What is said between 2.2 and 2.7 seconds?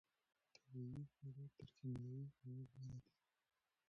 هغو